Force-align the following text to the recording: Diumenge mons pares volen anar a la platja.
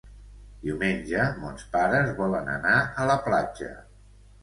Diumenge 0.63 1.27
mons 1.43 1.67
pares 1.77 2.11
volen 2.23 2.53
anar 2.57 2.75
a 3.07 3.11
la 3.15 3.23
platja. 3.31 3.75